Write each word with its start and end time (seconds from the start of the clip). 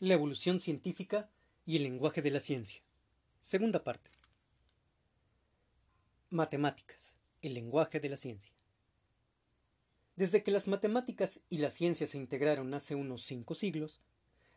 La 0.00 0.14
evolución 0.14 0.58
científica 0.58 1.30
y 1.64 1.76
el 1.76 1.84
lenguaje 1.84 2.20
de 2.20 2.32
la 2.32 2.40
ciencia. 2.40 2.82
Segunda 3.40 3.84
parte. 3.84 4.10
Matemáticas. 6.30 7.14
El 7.42 7.54
lenguaje 7.54 8.00
de 8.00 8.08
la 8.08 8.16
ciencia. 8.16 8.52
Desde 10.16 10.42
que 10.42 10.50
las 10.50 10.66
matemáticas 10.66 11.40
y 11.48 11.58
la 11.58 11.70
ciencia 11.70 12.08
se 12.08 12.18
integraron 12.18 12.74
hace 12.74 12.96
unos 12.96 13.22
cinco 13.22 13.54
siglos, 13.54 14.00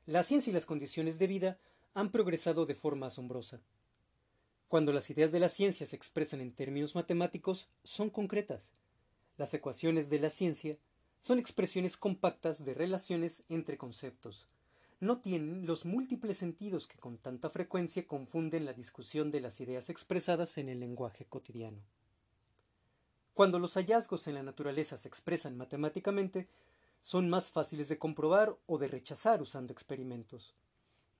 la 0.07 0.23
ciencia 0.23 0.49
y 0.49 0.53
las 0.55 0.65
condiciones 0.65 1.19
de 1.19 1.27
vida 1.27 1.59
han 1.93 2.11
progresado 2.11 2.65
de 2.65 2.73
forma 2.73 3.05
asombrosa. 3.07 3.61
Cuando 4.67 4.91
las 4.91 5.11
ideas 5.11 5.31
de 5.31 5.39
la 5.39 5.49
ciencia 5.49 5.85
se 5.85 5.95
expresan 5.95 6.41
en 6.41 6.51
términos 6.51 6.95
matemáticos, 6.95 7.69
son 7.83 8.09
concretas. 8.09 8.73
Las 9.37 9.53
ecuaciones 9.53 10.09
de 10.09 10.19
la 10.19 10.31
ciencia 10.31 10.79
son 11.21 11.37
expresiones 11.37 11.95
compactas 11.95 12.65
de 12.65 12.73
relaciones 12.73 13.43
entre 13.49 13.77
conceptos, 13.77 14.47
no 14.99 15.19
tienen 15.19 15.65
los 15.65 15.85
múltiples 15.85 16.37
sentidos 16.37 16.87
que 16.87 16.97
con 16.97 17.17
tanta 17.17 17.49
frecuencia 17.49 18.07
confunden 18.07 18.65
la 18.65 18.73
discusión 18.73 19.29
de 19.29 19.41
las 19.41 19.59
ideas 19.61 19.89
expresadas 19.89 20.57
en 20.57 20.69
el 20.69 20.79
lenguaje 20.79 21.25
cotidiano. 21.25 21.79
Cuando 23.33 23.59
los 23.59 23.75
hallazgos 23.75 24.27
en 24.27 24.33
la 24.33 24.41
naturaleza 24.41 24.97
se 24.97 25.07
expresan 25.07 25.55
matemáticamente, 25.55 26.47
son 27.01 27.29
más 27.29 27.51
fáciles 27.51 27.87
de 27.87 27.99
comprobar 27.99 28.57
o 28.65 28.79
de 28.79 28.87
rechazar 28.87 29.41
usando 29.41 29.71
experimentos. 29.71 30.55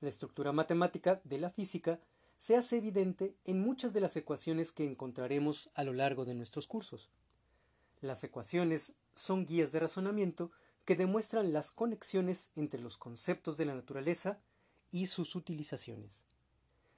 La 0.01 0.09
estructura 0.09 0.51
matemática 0.51 1.21
de 1.23 1.37
la 1.37 1.51
física 1.51 1.99
se 2.37 2.55
hace 2.55 2.77
evidente 2.77 3.35
en 3.45 3.61
muchas 3.61 3.93
de 3.93 4.01
las 4.01 4.15
ecuaciones 4.15 4.71
que 4.71 4.85
encontraremos 4.85 5.69
a 5.75 5.83
lo 5.83 5.93
largo 5.93 6.25
de 6.25 6.33
nuestros 6.33 6.65
cursos. 6.65 7.09
Las 8.01 8.23
ecuaciones 8.23 8.93
son 9.15 9.45
guías 9.45 9.71
de 9.71 9.79
razonamiento 9.79 10.51
que 10.87 10.95
demuestran 10.95 11.51
las 11.51 11.71
conexiones 11.71 12.49
entre 12.55 12.79
los 12.79 12.97
conceptos 12.97 13.57
de 13.57 13.65
la 13.65 13.75
naturaleza 13.75 14.39
y 14.89 15.07
sus 15.07 15.35
utilizaciones. 15.35 16.23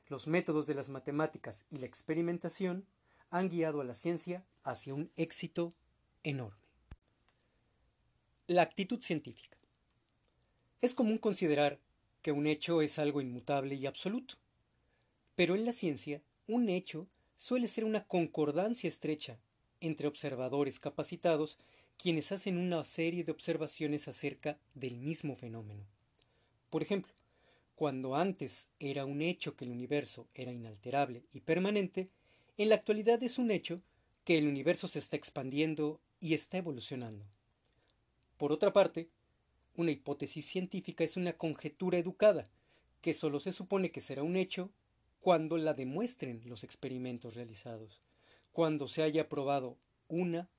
Los 0.06 0.28
métodos 0.28 0.68
de 0.68 0.76
las 0.76 0.90
matemáticas 0.90 1.66
y 1.72 1.78
la 1.78 1.88
experimentación 1.88 2.86
han 3.32 3.50
guiado 3.50 3.82
a 3.82 3.84
la 3.84 3.96
ciencia 3.96 4.46
hacia 4.62 4.94
un 4.94 5.10
éxito 5.16 5.74
enorme. 6.22 6.62
La 8.46 8.62
actitud 8.62 9.02
científica. 9.02 9.58
Es 10.82 10.94
común 10.94 11.18
considerar 11.18 11.80
que 12.22 12.32
un 12.32 12.46
hecho 12.46 12.84
es 12.84 13.00
algo 13.00 13.22
inmutable 13.22 13.74
y 13.74 13.88
absoluto, 13.88 14.36
pero 15.36 15.56
en 15.56 15.66
la 15.66 15.74
ciencia 15.74 16.22
un 16.46 16.70
hecho 16.70 17.08
suele 17.38 17.68
ser 17.68 17.86
una 17.86 18.06
concordancia 18.06 18.88
estrecha 18.88 19.40
entre 19.82 20.08
observadores 20.08 20.80
capacitados 20.80 21.58
quienes 22.02 22.32
hacen 22.32 22.58
una 22.58 22.86
serie 22.86 23.26
de 23.26 23.34
observaciones 23.34 24.08
acerca 24.08 24.58
del 24.74 24.98
mismo 24.98 25.36
fenómeno. 25.36 25.84
Por 26.70 26.82
ejemplo, 26.82 27.14
cuando 27.76 28.16
antes 28.16 28.70
era 28.80 29.04
un 29.04 29.22
hecho 29.22 29.58
que 29.58 29.66
el 29.66 29.72
universo 29.72 30.26
era 30.34 30.54
inalterable 30.54 31.24
y 31.34 31.42
permanente, 31.42 32.10
en 32.58 32.70
la 32.70 32.76
actualidad 32.76 33.22
es 33.22 33.38
un 33.38 33.52
hecho 33.52 33.82
que 34.24 34.38
el 34.38 34.48
universo 34.48 34.88
se 34.88 35.00
está 35.00 35.18
expandiendo 35.18 36.00
y 36.22 36.36
está 36.36 36.58
evolucionando. 36.58 37.26
Por 38.38 38.54
otra 38.54 38.72
parte, 38.72 39.10
una 39.76 39.92
hipótesis 39.92 40.46
científica 40.46 41.04
es 41.04 41.18
una 41.18 41.34
conjetura 41.34 41.98
educada, 41.98 42.50
que 43.02 43.14
sólo 43.14 43.42
se 43.42 43.52
supone 43.52 43.92
que 43.92 44.02
será 44.02 44.24
un 44.24 44.38
hecho 44.38 44.72
cuando 45.20 45.58
la 45.58 45.74
demuestren 45.74 46.42
los 46.46 46.64
experimentos 46.64 47.36
realizados, 47.36 48.02
cuando 48.54 48.88
se 48.88 49.04
haya 49.04 49.28
probado 49.28 49.78
una 50.08 50.50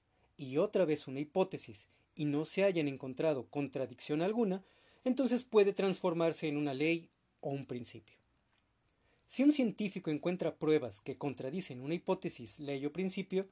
y 0.41 0.57
otra 0.57 0.87
vez 0.87 1.07
una 1.07 1.21
hipótesis 1.21 1.87
y 2.15 2.25
no 2.25 2.47
se 2.47 2.65
hayan 2.65 2.89
encontrado 2.89 3.47
contradicción 3.51 4.23
alguna, 4.23 4.65
entonces 5.05 5.45
puede 5.45 5.75
transformarse 5.75 6.49
en 6.49 6.57
una 6.57 6.73
ley 6.73 7.11
o 7.43 7.51
un 7.51 7.67
principio. 7.67 8.17
Si 9.27 9.43
un 9.45 9.53
científico 9.53 10.11
encuentra 10.11 10.57
pruebas 10.57 11.03
que 11.03 11.19
contradicen 11.19 11.83
una 11.83 11.93
hipótesis, 11.93 12.59
ley 12.59 12.87
o 12.87 12.93
principio, 12.93 13.49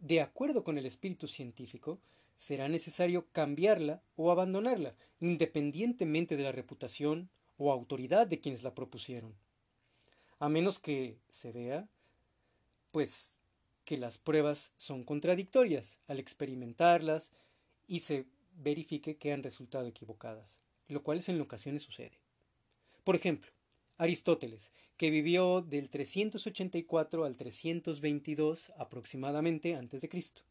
de 0.00 0.20
acuerdo 0.20 0.64
con 0.64 0.76
el 0.76 0.84
espíritu 0.84 1.28
científico, 1.28 1.98
será 2.36 2.68
necesario 2.68 3.26
cambiarla 3.32 4.02
o 4.16 4.30
abandonarla, 4.30 4.94
independientemente 5.20 6.36
de 6.36 6.42
la 6.42 6.52
reputación 6.52 7.30
o 7.56 7.72
autoridad 7.72 8.26
de 8.26 8.38
quienes 8.38 8.62
la 8.62 8.74
propusieron. 8.74 9.34
A 10.40 10.50
menos 10.50 10.78
que 10.78 11.16
se 11.30 11.52
vea, 11.52 11.88
pues 12.92 13.37
que 13.88 13.96
las 13.96 14.18
pruebas 14.18 14.70
son 14.76 15.02
contradictorias 15.02 15.98
al 16.08 16.18
experimentarlas 16.18 17.30
y 17.86 18.00
se 18.00 18.26
verifique 18.52 19.16
que 19.16 19.32
han 19.32 19.42
resultado 19.42 19.86
equivocadas, 19.86 20.60
lo 20.88 21.02
cual 21.02 21.22
en 21.26 21.40
ocasiones 21.40 21.84
sucede. 21.84 22.20
Por 23.02 23.16
ejemplo, 23.16 23.50
Aristóteles, 23.96 24.72
que 24.98 25.08
vivió 25.08 25.62
del 25.62 25.88
384 25.88 27.24
al 27.24 27.38
322 27.38 28.74
aproximadamente 28.76 29.74
antes 29.74 30.02
de 30.02 30.10
Cristo. 30.10 30.42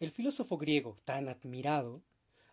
El 0.00 0.10
filósofo 0.10 0.56
griego, 0.56 0.96
tan 1.04 1.28
admirado, 1.28 2.00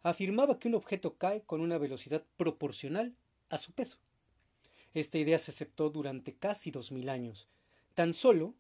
afirmaba 0.02 0.60
que 0.60 0.68
un 0.68 0.76
objeto 0.76 1.16
cae 1.16 1.44
con 1.44 1.62
una 1.62 1.78
velocidad 1.78 2.26
proporcional 2.36 3.16
a 3.48 3.58
su 3.58 3.72
peso. 3.72 4.00
Esta 4.94 5.18
idea 5.18 5.40
se 5.40 5.52
aceptó 5.52 5.90
durante 5.90 6.34
casi 6.34 6.72
dos 6.72 6.92
mil 6.92 7.08
años, 7.08 7.48
tan 7.94 8.14
solo 8.14 8.54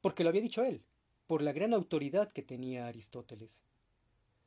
porque 0.00 0.22
lo 0.22 0.30
había 0.30 0.42
dicho 0.42 0.64
él, 0.64 0.82
por 1.26 1.42
la 1.42 1.52
gran 1.52 1.74
autoridad 1.74 2.32
que 2.32 2.42
tenía 2.42 2.86
Aristóteles. 2.86 3.62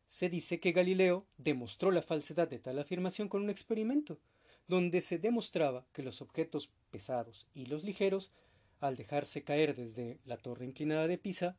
Se 0.07 0.29
dice 0.29 0.59
que 0.59 0.71
Galileo 0.71 1.25
demostró 1.37 1.91
la 1.91 2.01
falsedad 2.01 2.49
de 2.49 2.59
tal 2.59 2.79
afirmación 2.79 3.29
con 3.29 3.43
un 3.43 3.49
experimento, 3.49 4.19
donde 4.67 5.01
se 5.01 5.19
demostraba 5.19 5.85
que 5.93 6.03
los 6.03 6.21
objetos 6.21 6.71
pesados 6.89 7.47
y 7.53 7.65
los 7.67 7.83
ligeros, 7.83 8.31
al 8.79 8.95
dejarse 8.95 9.43
caer 9.43 9.75
desde 9.75 10.19
la 10.25 10.37
torre 10.37 10.65
inclinada 10.65 11.07
de 11.07 11.17
Pisa, 11.17 11.57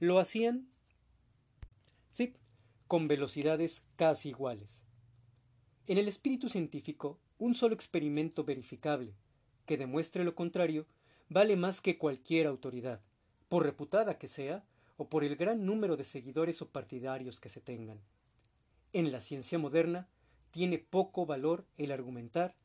lo 0.00 0.18
hacían, 0.18 0.68
sí, 2.10 2.34
con 2.88 3.08
velocidades 3.08 3.82
casi 3.96 4.30
iguales. 4.30 4.82
En 5.86 5.98
el 5.98 6.08
espíritu 6.08 6.48
científico, 6.48 7.18
un 7.38 7.54
solo 7.54 7.74
experimento 7.74 8.44
verificable, 8.44 9.14
que 9.66 9.76
demuestre 9.76 10.24
lo 10.24 10.34
contrario, 10.34 10.86
vale 11.28 11.56
más 11.56 11.80
que 11.80 11.98
cualquier 11.98 12.46
autoridad 12.46 13.00
por 13.52 13.64
reputada 13.64 14.16
que 14.16 14.28
sea, 14.28 14.64
o 14.96 15.10
por 15.10 15.24
el 15.24 15.36
gran 15.36 15.66
número 15.66 15.98
de 15.98 16.04
seguidores 16.04 16.62
o 16.62 16.70
partidarios 16.70 17.38
que 17.38 17.50
se 17.50 17.60
tengan. 17.60 18.00
En 18.94 19.12
la 19.12 19.20
ciencia 19.20 19.58
moderna 19.58 20.08
tiene 20.50 20.78
poco 20.78 21.26
valor 21.26 21.66
el 21.76 21.92
argumentar 21.92 22.56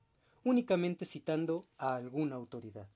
únicamente 0.45 1.03
citando 1.03 1.67
a 1.77 1.97
alguna 1.97 2.37
autoridad. 2.37 2.87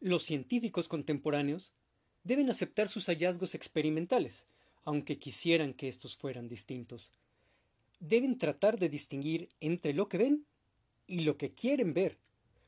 Los 0.00 0.22
científicos 0.22 0.88
contemporáneos 0.88 1.74
deben 2.22 2.48
aceptar 2.48 2.88
sus 2.88 3.04
hallazgos 3.04 3.54
experimentales, 3.54 4.46
aunque 4.82 5.18
quisieran 5.18 5.74
que 5.74 5.88
estos 5.88 6.16
fueran 6.16 6.48
distintos. 6.48 7.12
Deben 8.00 8.38
tratar 8.38 8.78
de 8.78 8.88
distinguir 8.88 9.50
entre 9.60 9.92
lo 9.92 10.08
que 10.08 10.16
ven 10.16 10.46
y 11.06 11.20
lo 11.20 11.36
que 11.36 11.52
quieren 11.52 11.92
ver, 11.92 12.16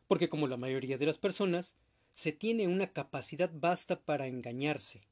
porque 0.09 0.29
como 0.29 0.47
la 0.47 0.59
mayoría 0.59 0.99
de 0.99 1.07
las 1.07 1.17
personas, 1.17 1.75
se 2.17 2.33
tiene 2.33 2.67
una 2.67 2.87
capacidad 2.87 3.51
vasta 3.53 4.01
para 4.01 4.27
engañarse, 4.27 5.03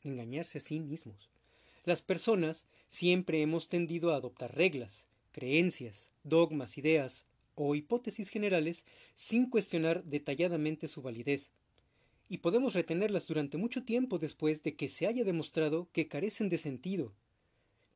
engañarse 0.00 0.56
a 0.56 0.60
sí 0.62 0.80
mismos. 0.80 1.28
Las 1.84 2.00
personas 2.00 2.64
siempre 2.88 3.42
hemos 3.42 3.68
tendido 3.68 4.10
a 4.10 4.16
adoptar 4.16 4.56
reglas, 4.56 5.06
creencias, 5.32 6.10
dogmas, 6.22 6.78
ideas 6.78 7.26
o 7.56 7.74
hipótesis 7.74 8.30
generales 8.30 8.86
sin 9.14 9.50
cuestionar 9.50 10.02
detalladamente 10.04 10.88
su 10.88 11.02
validez, 11.02 11.52
y 12.30 12.38
podemos 12.38 12.72
retenerlas 12.72 13.26
durante 13.26 13.58
mucho 13.58 13.84
tiempo 13.84 14.18
después 14.18 14.62
de 14.62 14.76
que 14.76 14.88
se 14.88 15.06
haya 15.06 15.24
demostrado 15.24 15.88
que 15.92 16.08
carecen 16.08 16.48
de 16.48 16.56
sentido, 16.56 17.12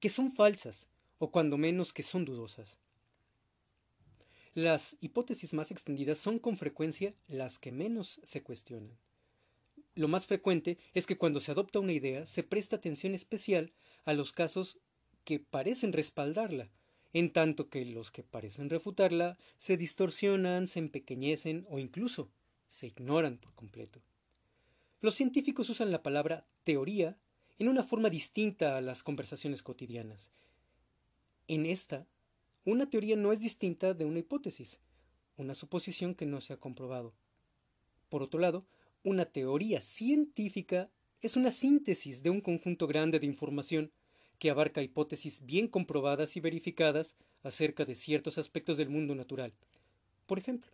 que 0.00 0.10
son 0.10 0.32
falsas, 0.32 0.86
o 1.16 1.30
cuando 1.30 1.56
menos 1.56 1.94
que 1.94 2.02
son 2.02 2.26
dudosas. 2.26 2.78
Las 4.58 4.96
hipótesis 5.00 5.54
más 5.54 5.70
extendidas 5.70 6.18
son 6.18 6.40
con 6.40 6.56
frecuencia 6.56 7.14
las 7.28 7.60
que 7.60 7.70
menos 7.70 8.20
se 8.24 8.42
cuestionan. 8.42 8.98
Lo 9.94 10.08
más 10.08 10.26
frecuente 10.26 10.78
es 10.94 11.06
que 11.06 11.16
cuando 11.16 11.38
se 11.38 11.52
adopta 11.52 11.78
una 11.78 11.92
idea 11.92 12.26
se 12.26 12.42
presta 12.42 12.74
atención 12.74 13.14
especial 13.14 13.72
a 14.04 14.14
los 14.14 14.32
casos 14.32 14.80
que 15.22 15.38
parecen 15.38 15.92
respaldarla, 15.92 16.72
en 17.12 17.32
tanto 17.32 17.68
que 17.68 17.84
los 17.84 18.10
que 18.10 18.24
parecen 18.24 18.68
refutarla 18.68 19.38
se 19.58 19.76
distorsionan, 19.76 20.66
se 20.66 20.80
empequeñecen 20.80 21.64
o 21.70 21.78
incluso 21.78 22.28
se 22.66 22.88
ignoran 22.88 23.38
por 23.38 23.54
completo. 23.54 24.00
Los 25.00 25.14
científicos 25.14 25.70
usan 25.70 25.92
la 25.92 26.02
palabra 26.02 26.48
teoría 26.64 27.16
en 27.60 27.68
una 27.68 27.84
forma 27.84 28.10
distinta 28.10 28.76
a 28.76 28.80
las 28.80 29.04
conversaciones 29.04 29.62
cotidianas. 29.62 30.32
En 31.46 31.64
esta 31.64 32.08
una 32.70 32.90
teoría 32.90 33.16
no 33.16 33.32
es 33.32 33.40
distinta 33.40 33.94
de 33.94 34.04
una 34.04 34.18
hipótesis, 34.18 34.78
una 35.38 35.54
suposición 35.54 36.14
que 36.14 36.26
no 36.26 36.42
se 36.42 36.52
ha 36.52 36.58
comprobado. 36.58 37.14
Por 38.10 38.22
otro 38.22 38.38
lado, 38.38 38.66
una 39.02 39.24
teoría 39.24 39.80
científica 39.80 40.90
es 41.22 41.36
una 41.36 41.50
síntesis 41.50 42.22
de 42.22 42.28
un 42.28 42.42
conjunto 42.42 42.86
grande 42.86 43.20
de 43.20 43.26
información 43.26 43.90
que 44.38 44.50
abarca 44.50 44.82
hipótesis 44.82 45.46
bien 45.46 45.66
comprobadas 45.66 46.36
y 46.36 46.40
verificadas 46.40 47.16
acerca 47.42 47.86
de 47.86 47.94
ciertos 47.94 48.36
aspectos 48.36 48.76
del 48.76 48.90
mundo 48.90 49.14
natural. 49.14 49.54
Por 50.26 50.38
ejemplo, 50.38 50.70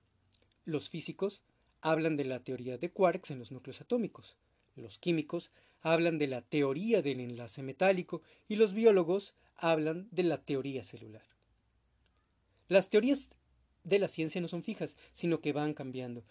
los 0.65 0.91
físicos 0.91 1.43
hablan 1.81 2.17
de 2.17 2.25
la 2.25 2.41
teoría 2.43 2.77
de 2.77 2.91
quarks 2.91 3.31
en 3.31 3.39
los 3.39 3.53
núcleos 3.53 3.81
atómicos, 3.81 4.37
los 4.75 4.99
químicos 4.99 5.53
hablan 5.81 6.19
de 6.19 6.27
la 6.27 6.43
teoría 6.43 7.03
del 7.03 7.21
enlace 7.21 7.63
metálico 7.63 8.23
y 8.49 8.57
los 8.57 8.75
biólogos 8.75 9.35
hablan 9.55 10.09
de 10.11 10.25
la 10.25 10.43
teoría 10.43 10.83
celular. 10.83 11.23
Las 12.69 12.89
teorías 12.89 13.29
de 13.83 13.99
la 13.99 14.09
ciencia 14.09 14.41
no 14.41 14.49
son 14.49 14.63
fijas, 14.63 14.97
sino 15.13 15.41
que 15.41 15.53
van 15.53 15.75
cambiando. 15.75 16.25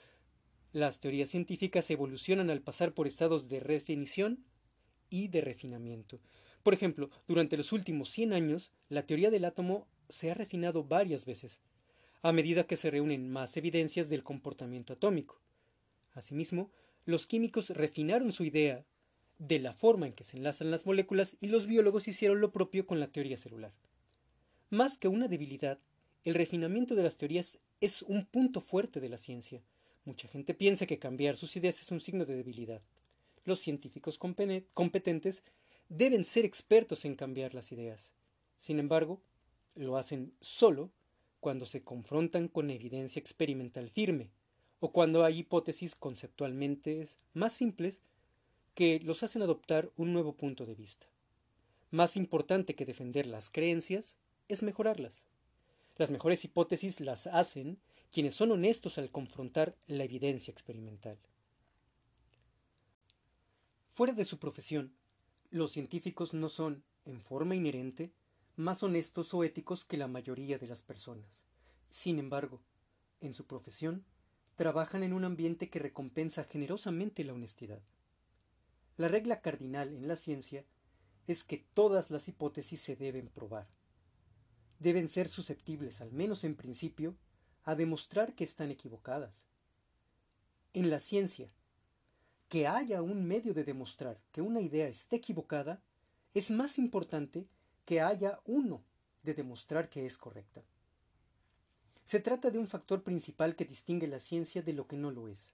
Las 0.71 1.00
teorías 1.00 1.30
científicas 1.30 1.89
evolucionan 1.91 2.50
al 2.50 2.62
pasar 2.62 2.94
por 2.94 3.06
estados 3.07 3.47
de 3.47 3.59
definición 3.59 4.44
y 5.09 5.27
de 5.27 5.41
refinamiento. 5.41 6.19
Por 6.63 6.74
ejemplo, 6.74 7.12
durante 7.27 7.57
los 7.57 7.71
últimos 7.71 8.09
100 8.09 8.33
años, 8.33 8.71
la 8.89 9.06
teoría 9.06 9.30
del 9.30 9.45
átomo 9.45 9.88
se 10.09 10.31
ha 10.31 10.33
refinado 10.33 10.83
varias 10.83 11.25
veces, 11.25 11.62
a 12.24 12.31
medida 12.31 12.65
que 12.65 12.77
se 12.77 12.89
reúnen 12.89 13.30
más 13.30 13.56
evidencias 13.57 14.09
del 14.09 14.24
comportamiento 14.24 14.94
atómico. 14.94 15.39
Asimismo, 16.13 16.71
los 17.06 17.27
químicos 17.27 17.69
refinaron 17.69 18.31
su 18.31 18.44
idea 18.44 18.85
de 19.39 19.59
la 19.59 19.74
forma 19.74 20.07
en 20.07 20.13
que 20.13 20.24
se 20.24 20.38
enlazan 20.38 20.71
las 20.71 20.85
moléculas 20.85 21.35
y 21.41 21.47
los 21.47 21.68
biólogos 21.68 22.07
hicieron 22.07 22.39
lo 22.39 22.51
propio 22.51 22.88
con 22.88 23.00
la 23.00 23.12
teoría 23.12 23.38
celular. 23.38 23.74
Más 24.69 24.97
que 24.97 25.07
una 25.07 25.27
debilidad, 25.27 25.80
el 26.24 26.36
refinamiento 26.36 26.96
de 26.96 27.04
las 27.04 27.18
teorías 27.18 27.60
es 27.81 28.02
un 28.02 28.25
punto 28.25 28.62
fuerte 28.62 29.00
de 29.00 29.10
la 29.10 29.18
ciencia. 29.18 29.62
Mucha 30.06 30.28
gente 30.28 30.54
piensa 30.54 30.86
que 30.86 31.00
cambiar 31.00 31.38
sus 31.38 31.56
ideas 31.58 31.81
es 31.81 31.92
un 31.92 32.00
signo 32.00 32.25
de 32.25 32.36
debilidad. 32.36 32.81
Los 33.46 33.60
científicos 33.60 34.18
competentes 34.18 35.44
deben 35.90 36.24
ser 36.24 36.46
expertos 36.46 37.04
en 37.04 37.16
cambiar 37.16 37.54
las 37.54 37.72
ideas. 37.72 38.14
Sin 38.58 38.80
embargo, 38.80 39.22
lo 39.75 39.98
hacen 39.98 40.34
solo 40.40 40.92
cuando 41.42 41.66
se 41.66 41.84
confrontan 41.84 42.48
con 42.48 42.69
evidencia 42.69 43.19
experimental 43.19 43.90
firme 43.90 44.30
o 44.80 44.92
cuando 44.92 45.26
hay 45.26 45.40
hipótesis 45.40 45.96
conceptualmente 45.96 47.06
más 47.34 47.54
simples 47.54 48.02
que 48.76 49.00
los 49.02 49.24
hacen 49.24 49.42
adoptar 49.42 49.92
un 49.98 50.14
nuevo 50.14 50.34
punto 50.34 50.66
de 50.66 50.76
vista. 50.76 51.06
Más 51.92 52.16
importante 52.16 52.76
que 52.76 52.86
defender 52.86 53.26
las 53.26 53.50
creencias 53.50 54.18
es 54.48 54.64
mejorarlas. 54.64 55.28
Las 55.98 56.10
mejores 56.10 56.44
hipótesis 56.44 57.00
las 57.00 57.28
hacen 57.28 57.80
quienes 58.12 58.36
son 58.36 58.51
honestos 58.51 58.98
al 58.98 59.12
confrontar 59.12 59.75
la 59.88 60.04
evidencia 60.04 60.51
experimental. 60.51 61.18
Fuera 63.90 64.13
de 64.13 64.25
su 64.25 64.40
profesión, 64.40 64.94
los 65.51 65.72
científicos 65.72 66.34
no 66.34 66.50
son, 66.50 66.84
en 67.06 67.22
forma 67.22 67.56
inherente, 67.56 68.12
más 68.56 68.81
honestos 68.81 69.34
o 69.34 69.44
éticos 69.44 69.86
que 69.86 69.98
la 69.98 70.07
mayoría 70.07 70.57
de 70.57 70.68
las 70.68 70.81
personas. 70.81 71.44
Sin 71.90 72.18
embargo, 72.18 72.62
en 73.22 73.34
su 73.34 73.45
profesión, 73.45 74.04
trabajan 74.56 75.04
en 75.04 75.13
un 75.13 75.25
ambiente 75.25 75.69
que 75.69 75.80
recompensa 75.80 76.44
generosamente 76.44 77.24
la 77.24 77.34
honestidad. 77.34 77.81
La 78.98 79.07
regla 79.07 79.42
cardinal 79.42 79.90
en 79.95 80.07
la 80.07 80.16
ciencia 80.16 80.66
es 81.28 81.44
que 81.44 81.66
todas 81.74 82.12
las 82.12 82.28
hipótesis 82.28 82.81
se 82.81 82.95
deben 82.95 83.28
probar. 83.28 83.68
Deben 84.83 85.07
ser 85.07 85.30
susceptibles, 85.30 86.01
al 86.01 86.12
menos 86.12 86.44
en 86.44 86.56
principio, 86.56 87.15
a 87.63 87.74
demostrar 87.74 88.35
que 88.35 88.44
están 88.44 88.69
equivocadas. 88.69 89.45
En 90.74 90.89
la 90.89 91.00
ciencia, 91.00 91.50
que 92.50 92.68
haya 92.68 93.01
un 93.01 93.25
medio 93.25 93.53
de 93.53 93.63
demostrar 93.63 94.19
que 94.33 94.41
una 94.41 94.59
idea 94.59 94.89
esté 94.89 95.15
equivocada 95.15 95.81
es 96.33 96.51
más 96.51 96.77
importante 96.77 97.47
que 97.85 98.01
haya 98.01 98.41
uno 98.44 98.83
de 99.24 99.33
demostrar 99.33 99.88
que 99.88 100.06
es 100.06 100.18
correcta. 100.18 100.65
Se 102.03 102.19
trata 102.19 102.51
de 102.51 102.59
un 102.59 102.68
factor 102.68 103.03
principal 103.03 103.56
que 103.56 103.63
distingue 103.63 104.07
la 104.07 104.19
ciencia 104.19 104.63
de 104.63 104.74
lo 104.74 104.85
que 104.85 104.97
no 104.97 105.12
lo 105.12 105.30
es. 105.30 105.53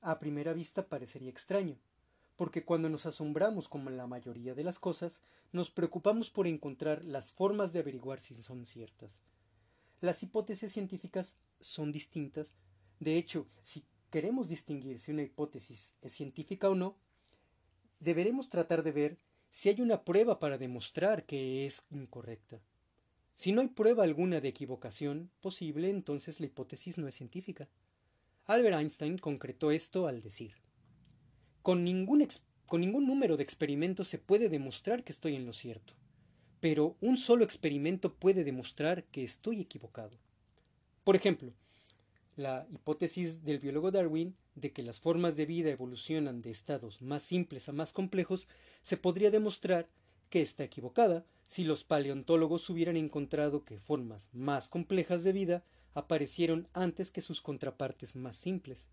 A 0.00 0.18
primera 0.18 0.54
vista 0.54 0.88
parecería 0.88 1.28
extraño, 1.28 1.76
porque 2.36 2.64
cuando 2.64 2.88
nos 2.88 3.06
asombramos 3.06 3.68
como 3.68 3.90
la 3.90 4.06
mayoría 4.06 4.54
de 4.54 4.64
las 4.64 4.78
cosas, 4.78 5.20
nos 5.52 5.70
preocupamos 5.70 6.30
por 6.30 6.46
encontrar 6.46 7.04
las 7.04 7.32
formas 7.32 7.72
de 7.72 7.80
averiguar 7.80 8.20
si 8.20 8.34
son 8.34 8.64
ciertas. 8.64 9.20
Las 10.00 10.22
hipótesis 10.22 10.72
científicas 10.72 11.36
son 11.60 11.92
distintas. 11.92 12.54
De 12.98 13.16
hecho, 13.16 13.46
si 13.62 13.84
queremos 14.10 14.48
distinguir 14.48 14.98
si 14.98 15.12
una 15.12 15.22
hipótesis 15.22 15.94
es 16.02 16.12
científica 16.12 16.68
o 16.68 16.74
no, 16.74 16.96
deberemos 18.00 18.48
tratar 18.48 18.82
de 18.82 18.92
ver 18.92 19.18
si 19.50 19.68
hay 19.68 19.80
una 19.80 20.02
prueba 20.04 20.40
para 20.40 20.58
demostrar 20.58 21.24
que 21.24 21.66
es 21.66 21.84
incorrecta. 21.90 22.60
Si 23.34 23.52
no 23.52 23.60
hay 23.60 23.68
prueba 23.68 24.02
alguna 24.02 24.40
de 24.40 24.48
equivocación 24.48 25.30
posible, 25.40 25.90
entonces 25.90 26.40
la 26.40 26.46
hipótesis 26.46 26.98
no 26.98 27.06
es 27.06 27.14
científica. 27.14 27.68
Albert 28.44 28.76
Einstein 28.76 29.18
concretó 29.18 29.70
esto 29.70 30.06
al 30.06 30.20
decir, 30.20 30.61
con 31.62 31.84
ningún, 31.84 32.26
con 32.66 32.80
ningún 32.80 33.06
número 33.06 33.36
de 33.36 33.42
experimentos 33.42 34.08
se 34.08 34.18
puede 34.18 34.48
demostrar 34.48 35.04
que 35.04 35.12
estoy 35.12 35.36
en 35.36 35.46
lo 35.46 35.52
cierto, 35.52 35.94
pero 36.60 36.96
un 37.00 37.16
solo 37.16 37.44
experimento 37.44 38.14
puede 38.14 38.44
demostrar 38.44 39.04
que 39.04 39.22
estoy 39.22 39.60
equivocado. 39.60 40.18
Por 41.04 41.16
ejemplo, 41.16 41.52
la 42.36 42.66
hipótesis 42.72 43.44
del 43.44 43.58
biólogo 43.58 43.90
Darwin 43.90 44.34
de 44.54 44.72
que 44.72 44.82
las 44.82 45.00
formas 45.00 45.36
de 45.36 45.46
vida 45.46 45.70
evolucionan 45.70 46.42
de 46.42 46.50
estados 46.50 47.02
más 47.02 47.22
simples 47.22 47.68
a 47.68 47.72
más 47.72 47.92
complejos 47.92 48.46
se 48.82 48.96
podría 48.96 49.30
demostrar 49.30 49.88
que 50.30 50.42
está 50.42 50.64
equivocada 50.64 51.24
si 51.46 51.64
los 51.64 51.84
paleontólogos 51.84 52.68
hubieran 52.70 52.96
encontrado 52.96 53.64
que 53.64 53.78
formas 53.78 54.30
más 54.32 54.68
complejas 54.68 55.24
de 55.24 55.32
vida 55.32 55.64
aparecieron 55.94 56.68
antes 56.72 57.10
que 57.10 57.20
sus 57.20 57.42
contrapartes 57.42 58.16
más 58.16 58.36
simples. 58.36 58.88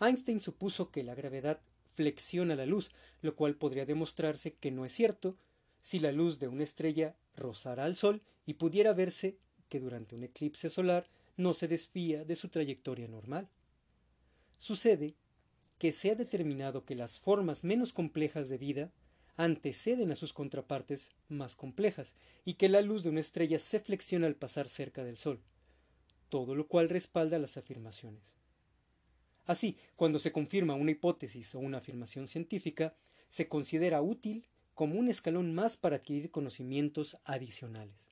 Einstein 0.00 0.40
supuso 0.40 0.90
que 0.90 1.04
la 1.04 1.14
gravedad 1.14 1.60
flexiona 1.94 2.54
la 2.54 2.66
luz, 2.66 2.90
lo 3.22 3.34
cual 3.36 3.56
podría 3.56 3.86
demostrarse 3.86 4.54
que 4.54 4.70
no 4.70 4.84
es 4.84 4.92
cierto 4.92 5.36
si 5.80 5.98
la 5.98 6.12
luz 6.12 6.38
de 6.38 6.48
una 6.48 6.64
estrella 6.64 7.16
rozara 7.36 7.84
al 7.84 7.96
Sol 7.96 8.22
y 8.46 8.54
pudiera 8.54 8.92
verse 8.92 9.38
que 9.68 9.80
durante 9.80 10.14
un 10.14 10.24
eclipse 10.24 10.70
solar 10.70 11.08
no 11.36 11.54
se 11.54 11.68
desvía 11.68 12.24
de 12.24 12.36
su 12.36 12.48
trayectoria 12.48 13.08
normal. 13.08 13.48
Sucede 14.58 15.14
que 15.78 15.92
se 15.92 16.10
ha 16.10 16.14
determinado 16.14 16.84
que 16.84 16.94
las 16.94 17.18
formas 17.18 17.64
menos 17.64 17.92
complejas 17.92 18.48
de 18.48 18.58
vida 18.58 18.92
anteceden 19.36 20.12
a 20.12 20.16
sus 20.16 20.32
contrapartes 20.32 21.10
más 21.28 21.56
complejas 21.56 22.14
y 22.44 22.54
que 22.54 22.68
la 22.68 22.80
luz 22.82 23.02
de 23.02 23.10
una 23.10 23.20
estrella 23.20 23.58
se 23.58 23.80
flexiona 23.80 24.26
al 24.26 24.36
pasar 24.36 24.68
cerca 24.68 25.02
del 25.04 25.16
Sol, 25.16 25.42
todo 26.28 26.54
lo 26.54 26.68
cual 26.68 26.88
respalda 26.88 27.38
las 27.38 27.56
afirmaciones. 27.56 28.43
Así, 29.46 29.76
cuando 29.96 30.18
se 30.18 30.32
confirma 30.32 30.74
una 30.74 30.92
hipótesis 30.92 31.54
o 31.54 31.58
una 31.58 31.78
afirmación 31.78 32.28
científica, 32.28 32.94
se 33.28 33.48
considera 33.48 34.00
útil 34.00 34.46
como 34.74 34.98
un 34.98 35.08
escalón 35.08 35.54
más 35.54 35.76
para 35.76 35.96
adquirir 35.96 36.30
conocimientos 36.30 37.18
adicionales. 37.24 38.10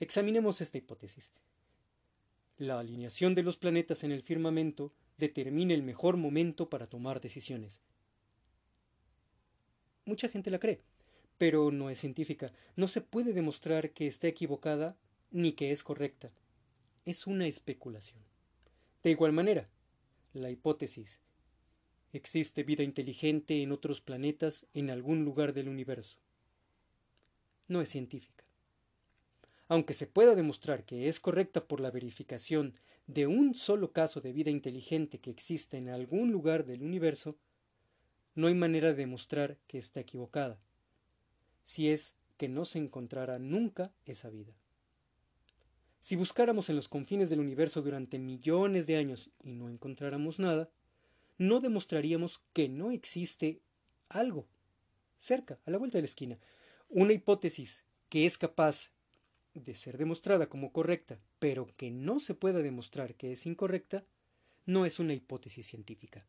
Examinemos 0.00 0.60
esta 0.60 0.78
hipótesis. 0.78 1.30
La 2.56 2.78
alineación 2.78 3.34
de 3.34 3.42
los 3.42 3.56
planetas 3.56 4.02
en 4.04 4.12
el 4.12 4.22
firmamento 4.22 4.92
determina 5.18 5.74
el 5.74 5.82
mejor 5.82 6.16
momento 6.16 6.68
para 6.68 6.86
tomar 6.86 7.20
decisiones. 7.20 7.80
Mucha 10.06 10.28
gente 10.28 10.50
la 10.50 10.58
cree, 10.58 10.80
pero 11.38 11.70
no 11.70 11.90
es 11.90 12.00
científica. 12.00 12.52
No 12.76 12.88
se 12.88 13.00
puede 13.00 13.32
demostrar 13.32 13.92
que 13.92 14.06
esté 14.06 14.28
equivocada 14.28 14.96
ni 15.30 15.52
que 15.52 15.70
es 15.70 15.82
correcta. 15.82 16.32
Es 17.04 17.26
una 17.26 17.46
especulación. 17.46 18.20
De 19.02 19.10
igual 19.10 19.32
manera, 19.32 19.68
la 20.32 20.50
hipótesis 20.50 21.20
¿Existe 22.12 22.64
vida 22.64 22.82
inteligente 22.82 23.62
en 23.62 23.70
otros 23.70 24.00
planetas 24.00 24.66
en 24.74 24.90
algún 24.90 25.24
lugar 25.24 25.52
del 25.52 25.68
universo? 25.68 26.18
No 27.68 27.80
es 27.80 27.88
científica 27.88 28.40
aunque 29.70 29.94
se 29.94 30.08
pueda 30.08 30.34
demostrar 30.34 30.84
que 30.84 31.08
es 31.08 31.20
correcta 31.20 31.68
por 31.68 31.80
la 31.80 31.92
verificación 31.92 32.74
de 33.06 33.28
un 33.28 33.54
solo 33.54 33.92
caso 33.92 34.20
de 34.20 34.32
vida 34.32 34.50
inteligente 34.50 35.20
que 35.20 35.30
existe 35.30 35.76
en 35.76 35.88
algún 35.88 36.32
lugar 36.32 36.66
del 36.66 36.82
universo, 36.82 37.36
no 38.34 38.48
hay 38.48 38.54
manera 38.54 38.88
de 38.88 38.94
demostrar 38.94 39.58
que 39.68 39.78
está 39.78 40.00
equivocada, 40.00 40.60
si 41.62 41.88
es 41.88 42.16
que 42.36 42.48
no 42.48 42.64
se 42.64 42.80
encontrará 42.80 43.38
nunca 43.38 43.92
esa 44.06 44.28
vida. 44.28 44.59
Si 46.00 46.16
buscáramos 46.16 46.70
en 46.70 46.76
los 46.76 46.88
confines 46.88 47.28
del 47.30 47.40
universo 47.40 47.82
durante 47.82 48.18
millones 48.18 48.86
de 48.86 48.96
años 48.96 49.30
y 49.44 49.52
no 49.52 49.68
encontráramos 49.68 50.38
nada, 50.38 50.70
no 51.38 51.60
demostraríamos 51.60 52.40
que 52.52 52.68
no 52.68 52.90
existe 52.90 53.60
algo 54.08 54.46
cerca, 55.18 55.60
a 55.66 55.70
la 55.70 55.78
vuelta 55.78 55.98
de 55.98 56.02
la 56.02 56.06
esquina, 56.06 56.38
una 56.88 57.12
hipótesis 57.12 57.84
que 58.08 58.26
es 58.26 58.38
capaz 58.38 58.90
de 59.54 59.74
ser 59.74 59.98
demostrada 59.98 60.48
como 60.48 60.72
correcta, 60.72 61.20
pero 61.38 61.68
que 61.76 61.90
no 61.90 62.18
se 62.18 62.34
pueda 62.34 62.60
demostrar 62.60 63.14
que 63.14 63.32
es 63.32 63.46
incorrecta, 63.46 64.04
no 64.66 64.86
es 64.86 64.98
una 64.98 65.14
hipótesis 65.14 65.66
científica. 65.66 66.26